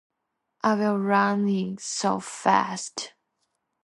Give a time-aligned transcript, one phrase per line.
[0.63, 3.13] I'll be running so fast.